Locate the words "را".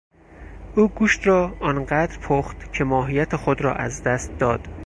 1.27-1.53, 3.61-3.73